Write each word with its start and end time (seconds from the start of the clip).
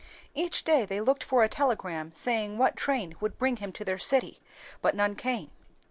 Each 0.33 0.63
day 0.63 0.83
they 0.83 0.99
looked 0.99 1.23
for 1.23 1.43
a 1.43 1.47
telegram 1.47 2.11
saying 2.11 2.57
what 2.57 2.75
train 2.75 3.15
would 3.19 3.37
bring 3.37 3.57
him 3.57 3.71
to 3.73 3.85
their 3.85 3.99
city, 3.99 4.39
but 4.81 4.95
none 4.95 5.13
came. 5.13 5.51